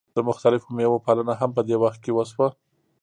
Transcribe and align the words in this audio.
د 0.15 0.17
مختلفو 0.29 0.69
میوو 0.77 1.03
پالنه 1.05 1.33
هم 1.41 1.49
په 1.57 1.61
دې 1.67 1.75
وخت 1.83 1.99
کې 2.05 2.11
وشوه. 2.13 2.47